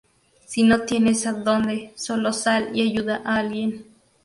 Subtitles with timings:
[0.47, 3.85] Si no tienes donde, solo sal y ayuda a alguien.